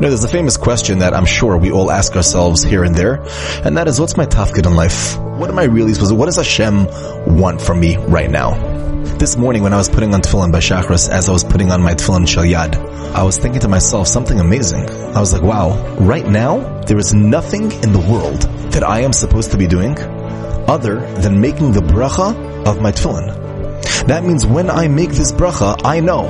[0.00, 3.24] know, there's a famous question that I'm sure we all ask ourselves here and there,
[3.64, 5.18] and that is, what's my tafkid in life?
[5.18, 6.86] What am I really supposed to, what does Hashem
[7.38, 8.54] want from me right now?
[9.18, 11.82] This morning when I was putting on tefillin by Shachris, as I was putting on
[11.82, 12.74] my tefillin shel yad,
[13.14, 14.90] I was thinking to myself something amazing.
[14.90, 18.42] I was like, wow, right now, there is nothing in the world
[18.72, 19.96] that I am supposed to be doing
[20.68, 23.44] other than making the bracha of my tefillin.
[24.06, 26.24] That means when I make this bracha, I know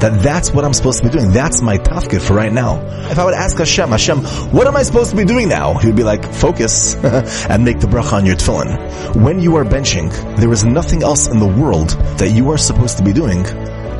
[0.00, 1.32] that that's what I'm supposed to be doing.
[1.32, 2.80] That's my tafkid for right now.
[3.10, 4.18] If I would ask Hashem, Hashem,
[4.52, 5.74] what am I supposed to be doing now?
[5.74, 9.22] He would be like, focus and make the bracha on your tefillin.
[9.22, 12.98] When you are benching, there is nothing else in the world that you are supposed
[12.98, 13.44] to be doing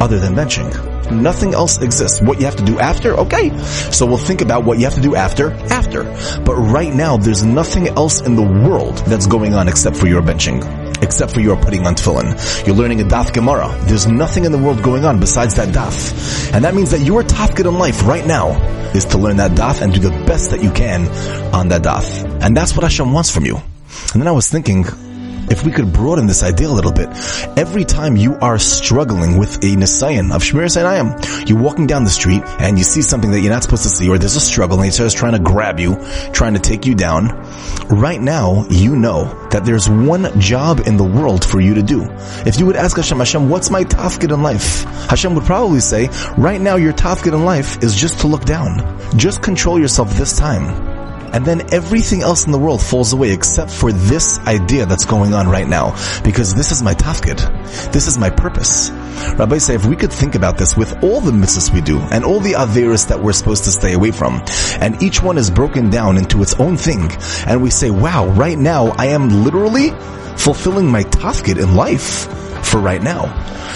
[0.01, 0.97] other than benching.
[1.11, 2.21] Nothing else exists.
[2.21, 3.15] What you have to do after?
[3.15, 3.57] Okay.
[3.91, 6.05] So we'll think about what you have to do after, after.
[6.45, 10.23] But right now, there's nothing else in the world that's going on except for your
[10.23, 10.86] benching.
[11.07, 12.67] Except for your putting on tefillin.
[12.67, 13.69] You're learning a daf Gemara.
[13.87, 16.53] There's nothing in the world going on besides that daf.
[16.53, 18.49] And that means that your tafkid in life right now
[18.93, 21.07] is to learn that daf and do the best that you can
[21.55, 22.43] on that daf.
[22.43, 23.57] And that's what Hashem wants from you.
[24.13, 24.85] And then I was thinking,
[25.51, 27.09] if we could broaden this idea a little bit,
[27.57, 32.11] every time you are struggling with a nisayan of Shmiras Einayim, you're walking down the
[32.11, 34.79] street and you see something that you're not supposed to see, or there's a struggle
[34.79, 35.97] and he starts trying to grab you,
[36.33, 37.29] trying to take you down.
[37.89, 42.07] Right now, you know that there's one job in the world for you to do.
[42.47, 44.85] If you would ask Hashem, Hashem, what's my tafkid in life?
[45.09, 48.99] Hashem would probably say, right now your tafkid in life is just to look down.
[49.17, 50.96] Just control yourself this time
[51.33, 55.35] and then everything else in the world falls away except for this idea that's going
[55.35, 55.97] on right now.
[56.25, 57.41] Because this is my tafkid.
[57.93, 58.91] This is my purpose.
[58.91, 62.41] Rabbosai, if we could think about this with all the mitzvahs we do and all
[62.41, 64.43] the averis that we're supposed to stay away from,
[64.81, 67.11] and each one is broken down into its own thing,
[67.47, 69.91] and we say, wow, right now I am literally
[70.37, 72.29] fulfilling my tafkid in life
[72.65, 73.27] for right now.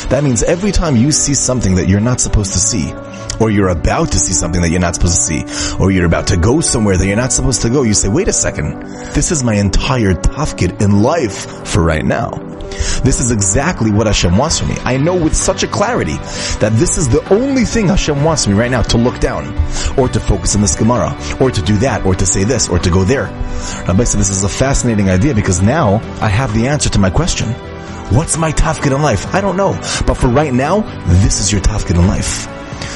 [0.09, 2.93] That means every time you see something that you're not supposed to see,
[3.41, 6.29] or you're about to see something that you're not supposed to see, or you're about
[6.29, 8.83] to go somewhere that you're not supposed to go, you say, wait a second,
[9.15, 12.31] this is my entire tafkid in life for right now.
[13.03, 14.77] This is exactly what Hashem wants from me.
[14.85, 16.17] I know with such a clarity
[16.61, 19.49] that this is the only thing Hashem wants me right now, to look down,
[19.99, 22.79] or to focus on this Gemara, or to do that, or to say this, or
[22.79, 23.27] to go there.
[23.87, 27.49] Rabbosai this is a fascinating idea because now I have the answer to my question.
[28.15, 29.35] What's my tafkid in life?
[29.35, 29.73] I don't know.
[30.07, 30.81] But for right now,
[31.23, 32.47] this is your tafkid in life.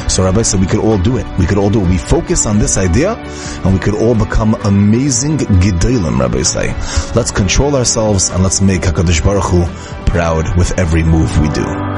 [0.09, 1.27] So Rabbosai we could all do it.
[1.39, 1.89] We could all do it.
[1.89, 7.15] We focus on this idea and we could all become amazing gedolim, Rabbosai.
[7.15, 9.65] Let's control ourselves and let's make HaKadosh Baruch Hu
[10.07, 11.94] proud with every move we do.